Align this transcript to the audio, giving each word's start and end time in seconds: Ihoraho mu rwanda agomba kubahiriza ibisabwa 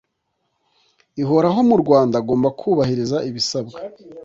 Ihoraho 1.21 1.59
mu 1.69 1.75
rwanda 1.81 2.15
agomba 2.21 2.47
kubahiriza 2.59 3.17
ibisabwa 3.29 3.77